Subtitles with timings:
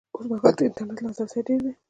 [0.15, 1.71] اوس مهال د انټرنېټ لاسرسی ډېر دی